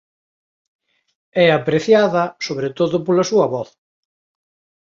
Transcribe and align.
É 1.45 1.47
apreciada 1.51 2.23
sobre 2.45 2.69
todo 2.77 2.95
pola 3.05 3.27
súa 3.31 3.47
voz. 3.53 3.69